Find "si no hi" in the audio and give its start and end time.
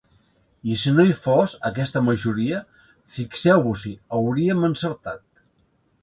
0.83-1.11